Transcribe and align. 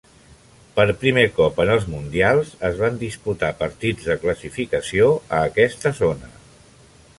Per 0.77 0.85
primer 1.01 1.25
cop 1.39 1.59
en 1.65 1.71
els 1.73 1.85
Mundials 1.95 2.55
es 2.71 2.79
van 2.81 2.97
disputar 3.03 3.53
partits 3.61 4.09
de 4.09 4.17
classificació 4.25 5.13
a 5.41 5.45
aquesta 5.53 5.97
zona. 6.03 6.35